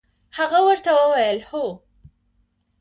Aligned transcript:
هغه 0.37 0.59
ورته 0.67 0.89
وویل: 0.99 1.39
هو. 1.49 1.65